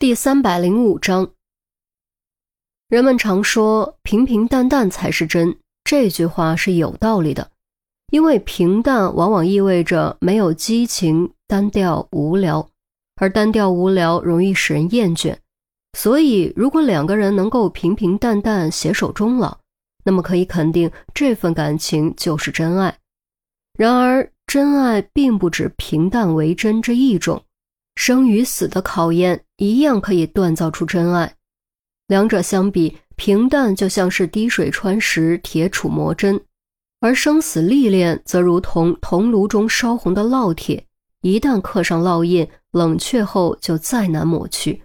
[0.00, 1.32] 第三百零五章，
[2.88, 7.50] 人们常说“平平淡淡才是真”，这句话是有道理的，
[8.12, 12.70] 因为平淡往往意味着没有激情、单调、无聊，
[13.16, 15.36] 而单调无聊容易使人厌倦。
[15.94, 19.58] 所以，如果两个人能够平平淡淡携手终老，
[20.04, 22.96] 那么可以肯定这份感情就是真爱。
[23.76, 27.42] 然而，真爱并不止平淡为真这一种。
[27.98, 31.34] 生与死的考验一样可以锻造出真爱，
[32.06, 36.40] 两者相比，平淡就像是滴水穿石、铁杵磨针，
[37.00, 40.86] 而生死历练则如同铜炉中烧红的烙铁，
[41.22, 44.80] 一旦刻上烙印，冷却后就再难抹去。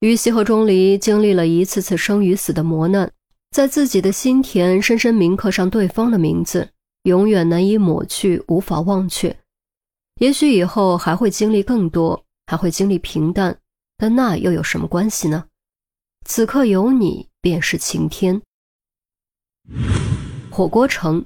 [0.00, 3.10] 于西和钟离经历了一次次生与死的磨难，
[3.50, 6.68] 在自己的心田深深铭刻上对方的名字，
[7.04, 9.34] 永远难以抹去，无法忘却。
[10.20, 13.56] 也许以后还会经历更多，还会经历平淡，
[13.98, 15.44] 但那又有什么关系呢？
[16.24, 18.40] 此刻有你便是晴天。
[20.50, 21.24] 火锅城，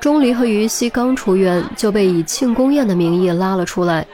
[0.00, 4.04] 钟离和于西刚出院，就被以庆功宴的名义拉了出来，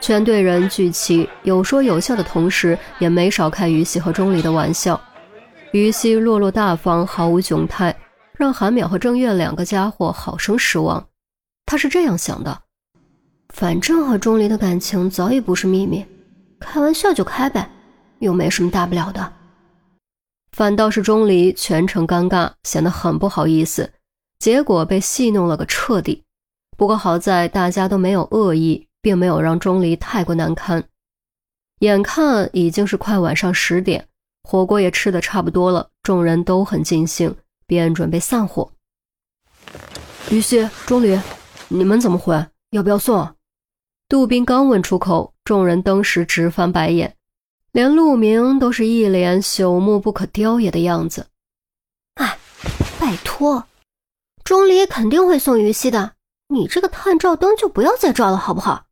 [0.00, 4.98] 全队人聚齐，有说有笑的同时，也没少开于西和钟离的玩笑。
[5.72, 7.94] 于西落落大方，毫无窘态，
[8.38, 11.06] 让韩淼和郑月两个家伙好生失望。
[11.66, 12.62] 他是这样想的，
[13.54, 16.04] 反正和钟离的感情早已不是秘密，
[16.60, 17.70] 开玩笑就开呗，
[18.18, 19.32] 又没什么大不了的。
[20.52, 23.92] 反倒是钟离全程尴尬，显得很不好意思，
[24.38, 26.22] 结果被戏弄了个彻底。
[26.76, 30.84] 不过好在大家都没有恶意，并没有让钟离太过难堪。
[31.80, 34.06] 眼看已经是快晚上十点，
[34.42, 37.34] 火锅也吃得差不多了，众人都很尽兴，
[37.66, 38.70] 便准备散伙。
[40.30, 41.18] 于西，钟离。
[41.74, 42.46] 你们怎么回？
[42.70, 43.34] 要不要送？
[44.08, 47.16] 杜宾刚问出口，众人登时直翻白眼，
[47.72, 51.26] 连陆明都是一脸朽木不可雕也的样子。
[52.14, 52.38] 哎，
[53.00, 53.64] 拜托，
[54.44, 56.12] 钟离肯定会送于西的，
[56.46, 58.84] 你这个探照灯就不要再照了，好不好？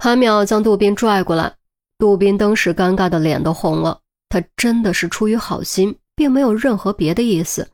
[0.00, 1.54] 韩淼将杜宾拽过来，
[1.96, 4.00] 杜宾登时尴尬的脸都红了。
[4.28, 7.70] 他真的是出于好心，并没有任何别的意思。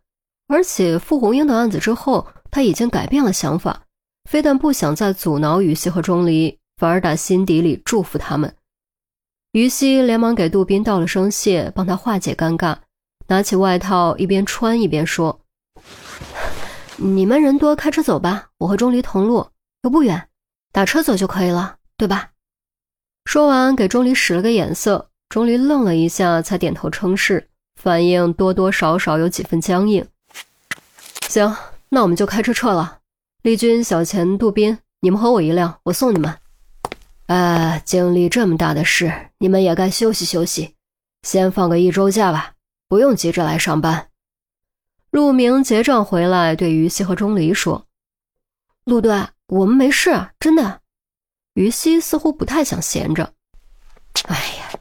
[0.46, 3.80] 而且傅红英的案子之后，他已经改变了想法。
[4.28, 8.54] 非但不想再阻挠于西和钟离，反而打心底里祝福他们。
[9.52, 12.76] 于西连忙给杜宾道了声谢，帮他化解尴尬，
[13.28, 15.40] 拿起外套一边穿一边说
[16.96, 19.46] ：“你们人多，开车走吧，我和钟离同路，
[19.82, 20.28] 又不远，
[20.72, 22.30] 打车走就可以了，对吧？”
[23.26, 27.48] 说完，给钟离使了个眼色，钟离愣了一下，才点头称是，
[27.80, 30.04] 反应多多少少有几分僵硬。
[31.28, 31.54] 行，
[31.90, 32.98] 那我们就开车撤了。
[33.44, 36.34] 丽君、小钱、杜宾，你们和我一辆，我送你们。
[37.26, 40.74] 啊，经历这么大的事，你们也该休息休息，
[41.24, 42.54] 先放个一周假吧，
[42.88, 44.08] 不用急着来上班。
[45.10, 47.86] 陆明结账回来，对于西和钟离说
[48.84, 50.80] ：“陆队，我们没事，真的。”
[51.52, 53.30] 于西似乎不太想闲着。
[54.22, 54.72] 哎呀，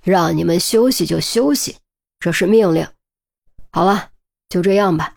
[0.00, 1.76] 让你们休息就休息，
[2.20, 2.86] 这是命令。
[3.72, 4.10] 好了，
[4.48, 5.16] 就这样吧。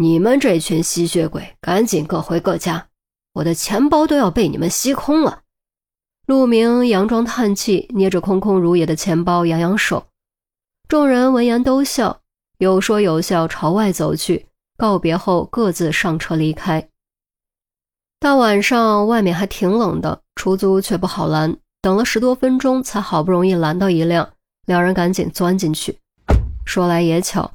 [0.00, 2.86] 你们这群吸血鬼，赶紧各回各家！
[3.34, 5.42] 我的钱包都要被你们吸空了。
[6.26, 10.06] 陆明佯装叹气，捏着空空如也的钱包，扬扬手。
[10.88, 12.18] 众人闻言都笑，
[12.56, 14.46] 有说有笑，朝外走去。
[14.78, 16.88] 告别后，各自上车离开。
[18.20, 24.30] 大晚上，外面还挺冷的，出租却不好拦，等了十多分钟，才好不容易拦到一辆，
[24.64, 25.98] 两人赶紧钻进去。
[26.64, 27.52] 说来也巧。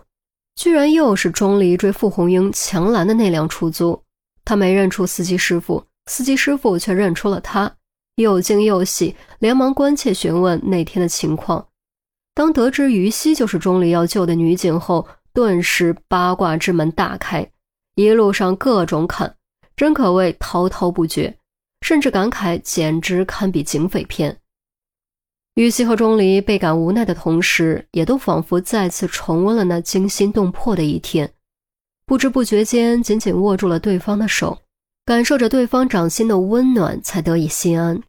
[0.55, 4.01] 居然又是钟离追傅红英强拦的那辆出租，
[4.43, 7.71] 他没认出司机师傅，司机师傅却认出了他，
[8.15, 11.67] 又惊又喜，连忙关切询问那天的情况。
[12.33, 17.49] 当得知于西就是钟离要救的女警后，顿时八卦之门大开，
[17.95, 19.35] 一路上各种侃，
[19.75, 21.37] 真可谓滔滔不绝，
[21.81, 24.37] 甚至感慨简直堪比警匪片。
[25.55, 31.31] 于西和钟离倍感无奈的同时，也都仿佛再次重温了那惊心动魄的一天。
[32.05, 34.57] 不知不觉间，紧紧握住了对方的手，
[35.05, 38.01] 感受着对方掌心的温暖，才得以心安。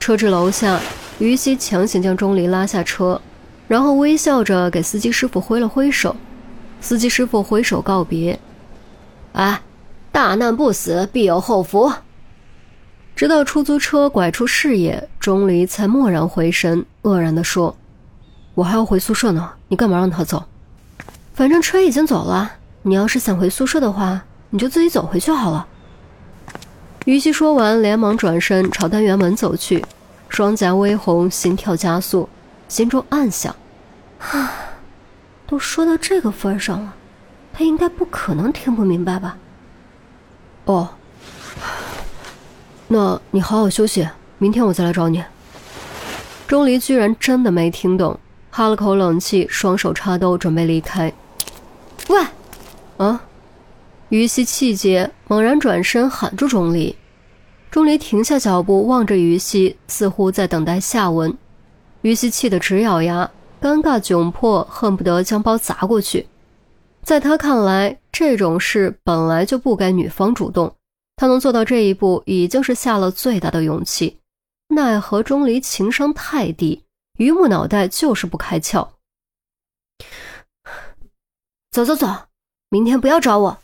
[0.00, 0.80] 车至楼下，
[1.20, 3.22] 于西强行将钟离拉下车，
[3.68, 6.16] 然后微笑着给司机师傅挥了挥手。
[6.80, 8.36] 司机师傅挥手告别
[9.34, 9.62] ：“哎，
[10.10, 11.92] 大难不死，必有后福。”
[13.14, 17.76] 直到出租车拐出视野，钟离才蓦然回神，愕然地说
[18.54, 20.44] ：“我还要回宿舍呢，你干嘛让他走？
[21.34, 25.66] 反正车已经走了，你要是想回宿舍的话，你就自己走回去好了。”
[27.04, 29.84] 于西说完，连忙转身朝单元门走去。
[30.28, 32.28] 双颊微红，心跳加速，
[32.66, 33.54] 心中暗想：
[34.18, 34.52] 啊，
[35.46, 36.94] 都说到这个份上了，
[37.52, 39.36] 他应该不可能听不明白吧？
[40.64, 40.88] 哦，
[42.92, 44.06] 那你好好休息，
[44.36, 45.24] 明天我再来找你。
[46.46, 51.10] 钟离居然真的没听懂，哈了口冷气，双手插兜准备离开。
[52.10, 52.22] 喂，
[52.98, 53.24] 啊！
[54.10, 56.94] 于西气结，猛然转身喊住钟离。
[57.70, 61.34] 钟离停下脚步，望着于西，似乎在等待下文。
[62.02, 66.26] 于西气得直咬牙，尴尬窘迫，恨不得将包砸过去。
[67.02, 70.74] 在他看来，这种事本来就不该女方主动，
[71.16, 74.18] 他能做到这一步，已经是下了最大的勇气。
[74.68, 76.84] 奈何钟离情商太低，
[77.18, 78.88] 榆木脑袋就是不开窍。
[81.70, 82.08] 走走走，
[82.70, 83.58] 明天不要找我。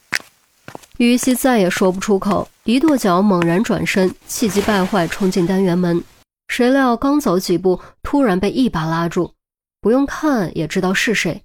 [0.98, 6.02] 于西再也说不出口，一跺脚，猛然转身，气急败坏冲进单元门。
[6.48, 9.32] 谁料刚走几步，突然被一把拉住，
[9.80, 11.42] 不用看也知道是谁。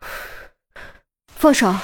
[1.34, 1.74] 放手！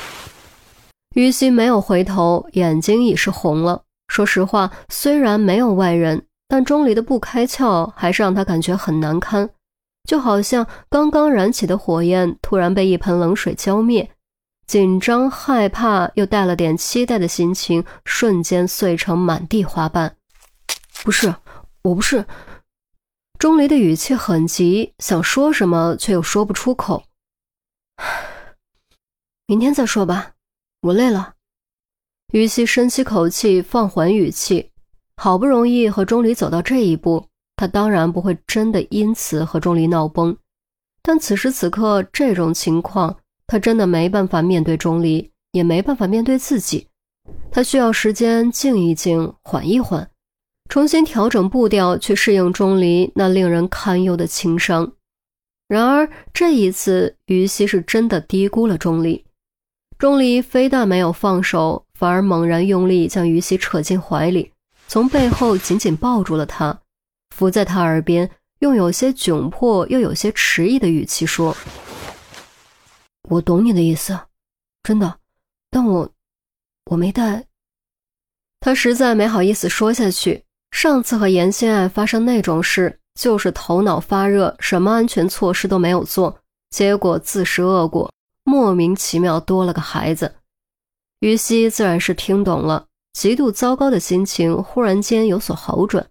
[1.23, 3.83] 于心没有回头，眼睛已是红了。
[4.07, 9.51] 说实话，虽然没有外人，但钟离的不开窍还是让他感觉很难堪，
[10.05, 14.09] 就好像刚刚燃起的火焰突然被一盆冷水浇灭。
[14.69, 20.15] 紧张、害怕又带了点期待的心情，瞬间碎成满地花瓣。
[21.03, 21.35] 不是，
[21.83, 22.25] 我不是。
[23.39, 27.03] 钟离的语气很急，想说什么却又说不出口。
[29.47, 30.33] 明天再说吧，
[30.81, 31.35] 我累了。
[32.33, 34.71] 于西深吸口气，放缓语气。
[35.17, 37.27] 好不容易和钟离走到这一步，
[37.57, 40.37] 他当然不会真的因此和钟离闹崩。
[41.03, 43.17] 但此时此刻这种情况。
[43.51, 46.87] 他真的没办法面对钟离，也没办法面对自己。
[47.51, 50.11] 他需要时间静一静，缓一缓，
[50.69, 54.93] 重新调整步调，去适应钟离那令人堪忧的情伤。
[55.67, 59.25] 然而这一次，于西是真的低估了钟离。
[59.99, 64.53] 钟离非但没有放手，反而猛然用力将于西扯进怀里，
[64.87, 66.81] 从背后紧紧抱住了他，
[67.35, 68.31] 伏在他耳边，
[68.61, 71.57] 用有些窘迫又有些迟疑的语气说。
[73.29, 74.17] 我懂你的意思，
[74.85, 75.19] 真的，
[75.69, 76.09] 但我
[76.93, 77.47] 我没带。
[78.61, 80.45] 他实在没好意思说下去。
[80.71, 86.39] 上次和严心爱发生那种事，就是头脑发热，什么安全措施都没有做，
[86.71, 88.13] 结果自食恶果，
[88.49, 90.37] 莫名其妙多了个孩子。
[91.21, 96.09] 于西自然是听懂了，极度糟糕的心情忽然间有所好转。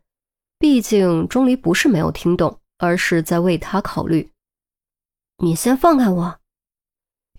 [0.60, 4.30] 毕竟钟离不是没有听懂，而是在为他考虑。
[5.38, 6.40] 你先放开我。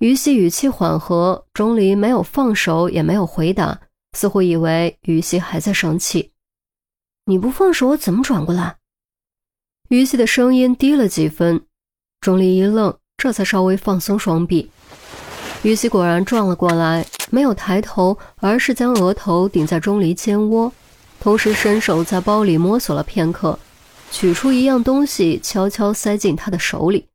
[0.00, 3.80] 于西语气缓和，钟离没有放手，也没有回答，
[4.14, 6.32] 似乎以为于西还在生气。
[7.24, 8.78] 你不放手，我怎么转过来？
[9.90, 11.64] 于西的声音低了几分。
[12.20, 14.70] 钟离一愣，这才稍微放松双臂。
[15.64, 20.72] 于西果然转了过来，没有抬头，而是将额头顶在钟离肩窝，
[21.18, 23.58] 同时伸手在包里摸索了片刻，
[24.12, 27.08] 取出一样东西，悄悄塞进他的手里。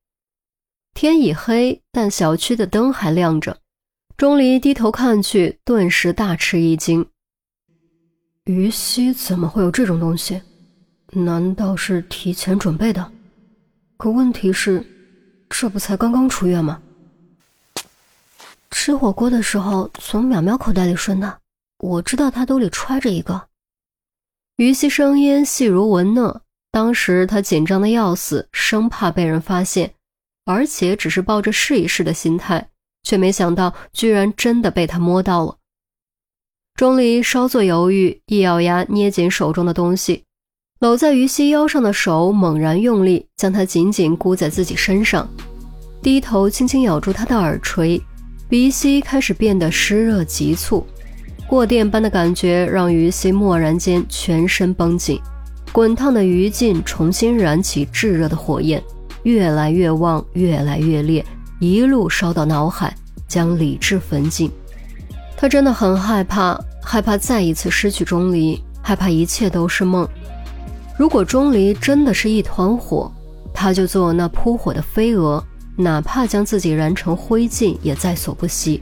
[0.94, 3.58] 天已黑，但小区的灯还亮着。
[4.18, 7.08] 钟离低头看去，顿时大吃一惊：
[8.44, 10.42] 于西怎么会有这种东西？
[11.14, 13.10] 难道是提前准备的？
[13.98, 14.86] 可问题是，
[15.56, 16.82] 这不才刚刚出院吗？
[18.72, 21.40] 吃火锅的时候从淼淼口袋里顺的，
[21.78, 23.48] 我知道她兜里揣着一个。
[24.58, 29.94] 于西声音细如蚊讷，当时他紧张的要死，生怕被人发现。
[30.44, 32.68] 而且只是抱着试一试的心态，
[33.04, 35.58] 却没想到居然真的被他摸到了。
[36.76, 40.26] 钟离稍作犹豫，一咬牙，捏紧手中的东西，
[40.84, 45.26] 搂在于西腰上的手猛然用力，将她紧紧箍在自己身上，
[46.02, 48.02] 低头轻轻咬住她的耳垂，
[48.50, 50.86] 鼻息开始变得湿热急促，
[51.48, 55.18] 过电般的感觉让于西蓦然间全身绷紧，
[55.72, 58.84] 滚烫的余烬重新燃起炙热的火焰。
[59.24, 61.26] 越来越旺，越来越烈，
[61.62, 62.94] 一路烧到脑海，
[63.26, 64.52] 将理智焚尽。
[65.38, 70.06] 他真的很害怕，害怕再一次失去钟离，害怕一切都是梦。
[71.04, 73.12] 如果钟离真的是一团火，
[73.54, 75.44] 他就做那扑火的飞蛾，
[75.76, 78.80] 哪怕将自己燃成灰烬也在所不惜。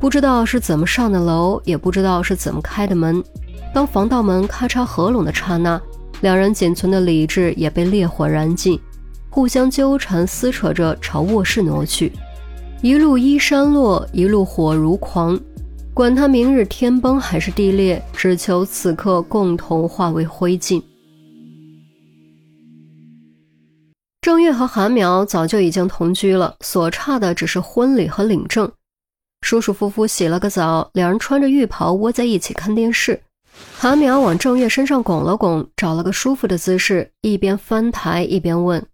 [0.00, 3.22] 不知道是怎么上的楼，也不知道是怎么开的门，
[3.74, 5.78] 当防盗门咔嚓合拢的刹那。
[6.22, 8.80] 两人仅存的理智也被烈火燃尽，
[9.28, 12.10] 互相纠缠撕扯着朝卧室挪去，
[12.80, 15.38] 一路依山落，一路火如狂，
[15.94, 20.82] 管他明日天崩还是地裂，只求此刻共同化为灰烬。
[24.20, 28.70] 郑月和韩淼早就已经同居了，所差的只是婚礼和领证。
[29.42, 33.22] 舒舒服服洗了个澡，两人穿着浴袍窝在一起看电视。
[33.78, 38.84] 韩淼往郑月身上拱了拱，找了个舒服的姿势，一边翻台一边问。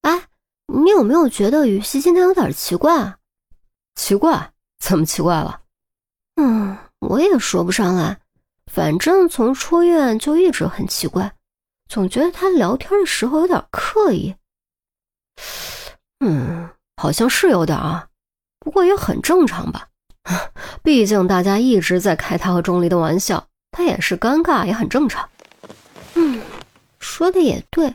[0.00, 0.22] 哎，
[0.66, 3.18] 你有没有觉得于西今天有点奇怪啊？
[3.94, 5.60] 奇怪，怎么奇怪了？
[6.36, 8.18] 嗯，我也说不上来，
[8.70, 11.32] 反正从出院就一直很奇怪，
[11.88, 14.34] 总觉得他聊天的时候有点刻意。
[16.20, 18.08] 嗯，好像是有点啊。”
[18.64, 19.88] 不过也很正常吧，
[20.84, 25.28] 毕竟大家一直在开他和钟离的玩笑，他也是尴尬，也很正常。
[26.14, 26.40] 嗯，
[27.00, 27.92] 说的也对。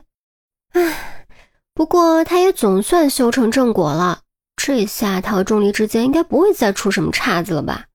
[0.73, 1.25] 唉，
[1.73, 4.19] 不过他也总算修成正果了，
[4.57, 7.85] 这下他和钟离之间应该不会再出什么岔子了吧？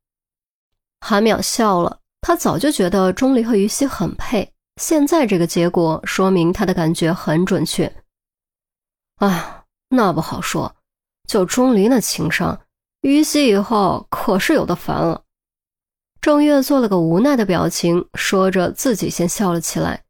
[1.04, 4.48] 韩淼笑了，他早就觉得钟离和于西很配，
[4.80, 7.92] 现在这个结果说明他的感觉很准确。
[9.16, 10.72] 哎，那不好说。
[11.26, 12.60] 就钟离那情商，
[13.00, 15.22] 于西以后可是有的烦了。
[16.20, 20.04] 郑月做了个无奈的表情，说着自己先笑了起来。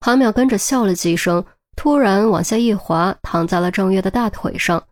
[0.00, 1.44] 韩淼跟着笑了几声，
[1.76, 4.84] 突然往下一滑，躺在了郑月的大腿上，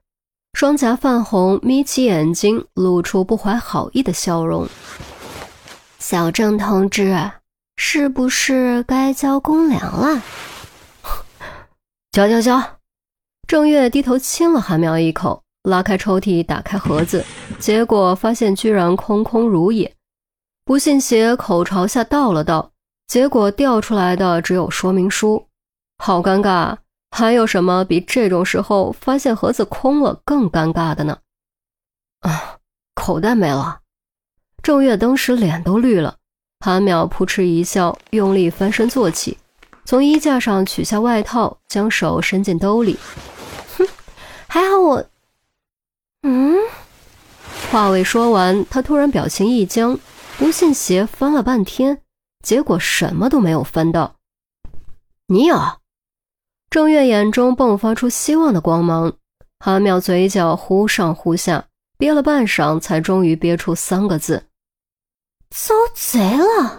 [0.54, 4.66] 双颊泛红，眯起眼睛，露出不怀好意的笑容。
[6.06, 7.30] 小郑同志，
[7.78, 10.22] 是不是该交公粮了？
[12.12, 12.62] 交交交！
[13.48, 15.42] 郑月低头亲了韩苗一口。
[15.62, 17.24] 拉开抽屉，打开盒子，
[17.58, 19.96] 结果发现居然空空如也。
[20.66, 22.70] 不信邪口朝下倒了倒，
[23.06, 25.48] 结果掉出来的只有说明书，
[25.96, 26.76] 好尴尬！
[27.12, 31.16] 还有什么比这种时候发现盒子空了更尴尬的呢？
[32.20, 32.58] 啊，
[32.94, 33.80] 口袋没了！
[34.64, 36.16] 郑月当时脸都绿了。
[36.60, 39.36] 韩淼扑哧一笑，用力翻身坐起，
[39.84, 42.98] 从衣架上取下外套，将手伸进兜里。
[43.76, 43.86] 哼，
[44.48, 45.04] 还好我。
[46.22, 46.56] 嗯，
[47.70, 49.98] 话未说完，他突然表情一僵，
[50.38, 52.00] 不信邪翻了半天，
[52.42, 54.16] 结果什么都没有翻到。
[55.26, 55.60] 你有？
[56.70, 59.12] 郑月眼中迸发出希望的光芒，
[59.58, 61.66] 韩淼嘴角忽上忽下，
[61.98, 64.46] 憋了半晌，才终于憋出三个字
[65.56, 66.78] ：“遭贼了。”